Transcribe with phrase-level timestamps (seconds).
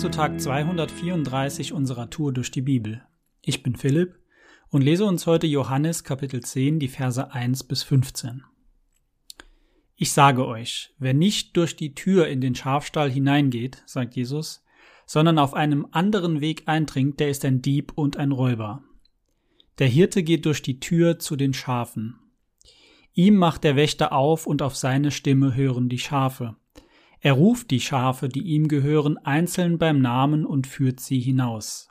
[0.00, 3.02] zu Tag 234 unserer Tour durch die Bibel.
[3.42, 4.18] Ich bin Philipp
[4.70, 8.42] und lese uns heute Johannes Kapitel 10, die Verse 1 bis 15.
[9.96, 14.64] Ich sage euch, wer nicht durch die Tür in den Schafstall hineingeht, sagt Jesus,
[15.04, 18.82] sondern auf einem anderen Weg eindringt, der ist ein Dieb und ein Räuber.
[19.80, 22.18] Der Hirte geht durch die Tür zu den Schafen.
[23.12, 26.56] Ihm macht der Wächter auf und auf seine Stimme hören die Schafe.
[27.20, 31.88] Er ruft die Schafe, die ihm gehören, einzeln beim Namen und führt sie hinaus.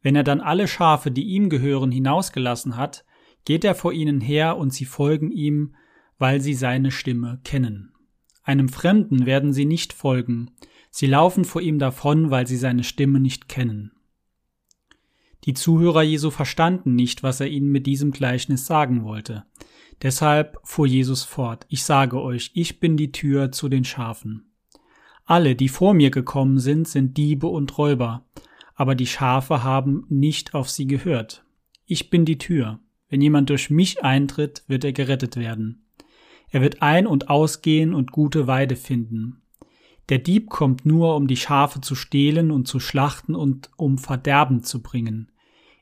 [0.00, 3.04] Wenn er dann alle Schafe, die ihm gehören, hinausgelassen hat,
[3.44, 5.74] geht er vor ihnen her und sie folgen ihm,
[6.18, 7.92] weil sie seine Stimme kennen.
[8.42, 10.52] Einem Fremden werden sie nicht folgen,
[10.90, 13.92] sie laufen vor ihm davon, weil sie seine Stimme nicht kennen.
[15.44, 19.44] Die Zuhörer Jesu verstanden nicht, was er ihnen mit diesem Gleichnis sagen wollte.
[20.02, 24.52] Deshalb fuhr Jesus fort, ich sage euch, ich bin die Tür zu den Schafen.
[25.24, 28.24] Alle, die vor mir gekommen sind, sind Diebe und Räuber,
[28.74, 31.44] aber die Schafe haben nicht auf sie gehört.
[31.84, 32.78] Ich bin die Tür.
[33.08, 35.86] Wenn jemand durch mich eintritt, wird er gerettet werden.
[36.50, 39.42] Er wird ein- und ausgehen und gute Weide finden.
[40.08, 44.62] Der Dieb kommt nur, um die Schafe zu stehlen und zu schlachten und um Verderben
[44.62, 45.30] zu bringen.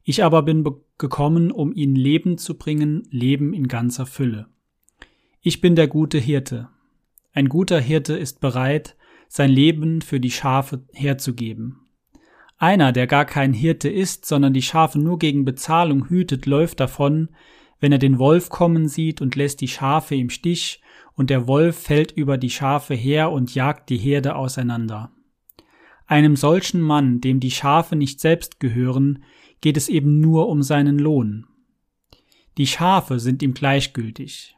[0.02, 0.64] Ich aber bin
[0.98, 4.46] gekommen, um ihnen Leben zu bringen, Leben in ganzer Fülle.
[5.40, 6.68] Ich bin der gute Hirte.
[7.32, 8.96] Ein guter Hirte ist bereit,
[9.28, 11.86] sein Leben für die Schafe herzugeben.
[12.58, 17.28] Einer, der gar kein Hirte ist, sondern die Schafe nur gegen Bezahlung hütet, läuft davon,
[17.80, 20.80] wenn er den Wolf kommen sieht und lässt die Schafe im Stich,
[21.14, 25.12] und der Wolf fällt über die Schafe her und jagt die Herde auseinander.
[26.06, 29.24] Einem solchen Mann, dem die Schafe nicht selbst gehören,
[29.60, 31.46] geht es eben nur um seinen Lohn.
[32.58, 34.56] Die Schafe sind ihm gleichgültig.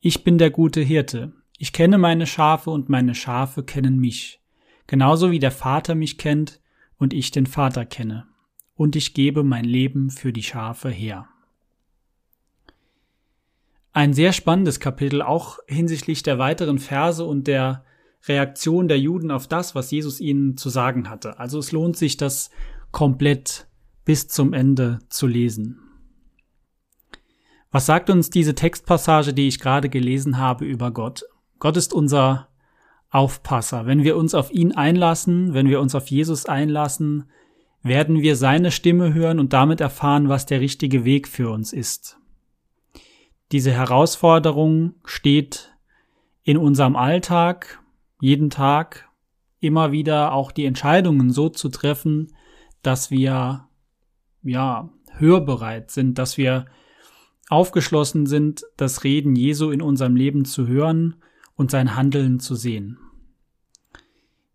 [0.00, 1.32] Ich bin der gute Hirte.
[1.58, 4.40] Ich kenne meine Schafe und meine Schafe kennen mich.
[4.86, 6.60] Genauso wie der Vater mich kennt
[6.96, 8.26] und ich den Vater kenne.
[8.74, 11.28] Und ich gebe mein Leben für die Schafe her.
[13.92, 17.84] Ein sehr spannendes Kapitel, auch hinsichtlich der weiteren Verse und der
[18.26, 21.38] Reaktion der Juden auf das, was Jesus ihnen zu sagen hatte.
[21.38, 22.50] Also es lohnt sich, das
[22.90, 23.66] komplett
[24.10, 25.78] bis zum Ende zu lesen.
[27.70, 31.22] Was sagt uns diese Textpassage, die ich gerade gelesen habe, über Gott?
[31.60, 32.48] Gott ist unser
[33.10, 33.86] Aufpasser.
[33.86, 37.30] Wenn wir uns auf ihn einlassen, wenn wir uns auf Jesus einlassen,
[37.84, 42.18] werden wir seine Stimme hören und damit erfahren, was der richtige Weg für uns ist.
[43.52, 45.72] Diese Herausforderung steht
[46.42, 47.80] in unserem Alltag,
[48.20, 49.08] jeden Tag,
[49.60, 52.34] immer wieder auch die Entscheidungen so zu treffen,
[52.82, 53.68] dass wir
[54.42, 56.66] ja, hörbereit sind, dass wir
[57.48, 61.16] aufgeschlossen sind, das Reden Jesu in unserem Leben zu hören
[61.56, 62.98] und sein Handeln zu sehen.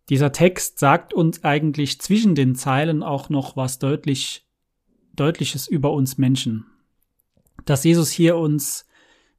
[0.08, 4.46] Dieser Text sagt uns eigentlich zwischen den Zeilen auch noch was deutlich,
[5.14, 6.66] deutliches über uns Menschen.
[7.64, 8.86] Dass Jesus hier uns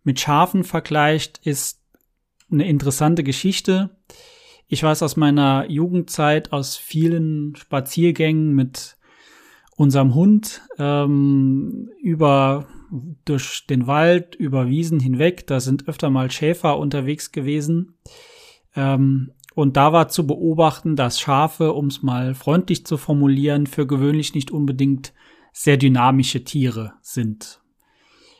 [0.03, 1.81] mit Schafen vergleicht, ist
[2.51, 3.97] eine interessante Geschichte.
[4.67, 8.96] Ich weiß aus meiner Jugendzeit, aus vielen Spaziergängen mit
[9.77, 12.67] unserem Hund ähm, über
[13.25, 15.45] durch den Wald, über Wiesen hinweg.
[15.47, 17.97] Da sind öfter mal Schäfer unterwegs gewesen.
[18.75, 23.87] Ähm, und da war zu beobachten, dass Schafe, um es mal freundlich zu formulieren, für
[23.87, 25.13] gewöhnlich nicht unbedingt
[25.53, 27.61] sehr dynamische Tiere sind.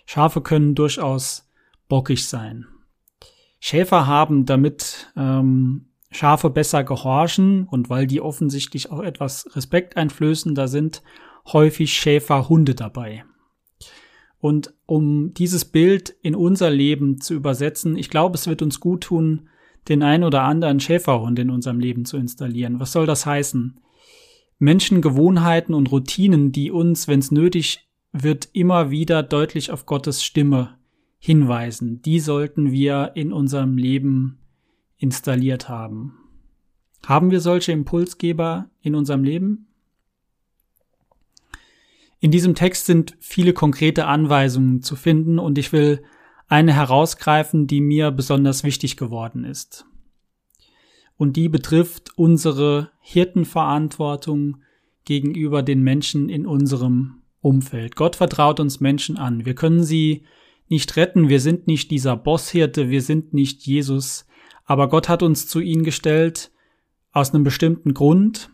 [0.05, 1.49] Schafe können durchaus
[1.87, 2.65] bockig sein.
[3.59, 11.03] Schäfer haben damit ähm, Schafe besser gehorchen und weil die offensichtlich auch etwas respekteinflößender sind,
[11.53, 13.25] häufig Schäferhunde dabei.
[14.39, 19.01] Und um dieses Bild in unser Leben zu übersetzen, ich glaube, es wird uns gut
[19.01, 19.49] tun,
[19.89, 22.79] den ein oder anderen Schäferhund in unserem Leben zu installieren.
[22.79, 23.79] Was soll das heißen?
[24.59, 30.77] Menschengewohnheiten und Routinen, die uns, wenn es nötig wird, immer wieder deutlich auf Gottes Stimme
[31.19, 34.39] hinweisen, die sollten wir in unserem Leben
[34.97, 36.17] installiert haben.
[37.05, 39.66] Haben wir solche Impulsgeber in unserem Leben?
[42.19, 46.03] In diesem Text sind viele konkrete Anweisungen zu finden und ich will
[46.47, 49.85] eine herausgreifen, die mir besonders wichtig geworden ist.
[51.17, 54.61] Und die betrifft unsere Hirtenverantwortung
[55.03, 57.95] gegenüber den Menschen in unserem Umfeld.
[57.95, 59.45] Gott vertraut uns Menschen an.
[59.45, 60.25] Wir können sie
[60.69, 61.29] nicht retten.
[61.29, 62.89] Wir sind nicht dieser Bosshirte.
[62.89, 64.25] Wir sind nicht Jesus.
[64.65, 66.51] Aber Gott hat uns zu ihnen gestellt
[67.11, 68.51] aus einem bestimmten Grund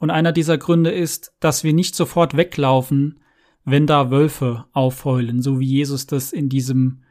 [0.00, 3.20] und einer dieser Gründe ist, dass wir nicht sofort weglaufen,
[3.64, 7.02] wenn da Wölfe aufheulen, so wie Jesus das in diesem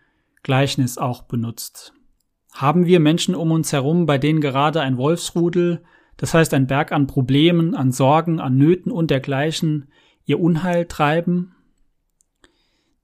[0.43, 1.93] Gleichnis auch benutzt.
[2.51, 5.81] Haben wir Menschen um uns herum, bei denen gerade ein Wolfsrudel
[6.19, 9.87] das heißt ein Berg an Problemen, an Sorgen, an Nöten und dergleichen,
[10.25, 11.55] ihr Unheil treiben,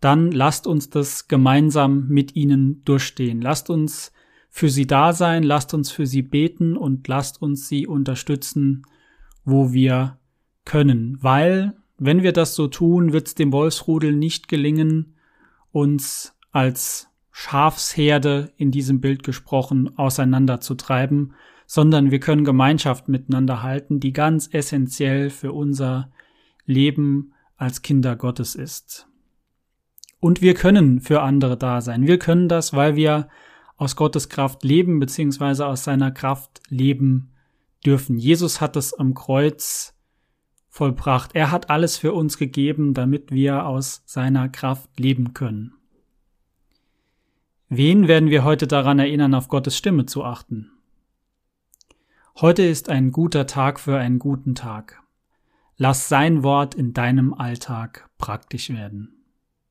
[0.01, 3.41] dann lasst uns das gemeinsam mit ihnen durchstehen.
[3.41, 4.11] Lasst uns
[4.49, 8.83] für sie da sein, lasst uns für sie beten und lasst uns sie unterstützen,
[9.45, 10.17] wo wir
[10.65, 11.17] können.
[11.21, 15.15] Weil, wenn wir das so tun, wird es dem Wolfsrudel nicht gelingen,
[15.71, 21.33] uns als Schafsherde in diesem Bild gesprochen auseinanderzutreiben,
[21.67, 26.11] sondern wir können Gemeinschaft miteinander halten, die ganz essentiell für unser
[26.65, 29.07] Leben als Kinder Gottes ist.
[30.19, 32.07] Und wir können für andere da sein.
[32.07, 33.27] Wir können das, weil wir
[33.77, 37.34] aus Gottes Kraft leben, beziehungsweise aus seiner Kraft leben
[37.85, 38.17] dürfen.
[38.17, 39.95] Jesus hat es am Kreuz
[40.69, 41.35] vollbracht.
[41.35, 45.73] Er hat alles für uns gegeben, damit wir aus seiner Kraft leben können.
[47.69, 50.71] Wen werden wir heute daran erinnern, auf Gottes Stimme zu achten?
[52.39, 55.01] Heute ist ein guter Tag für einen guten Tag.
[55.77, 59.14] Lass sein Wort in deinem Alltag praktisch werden.